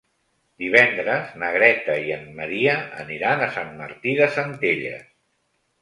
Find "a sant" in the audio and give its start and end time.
3.45-3.73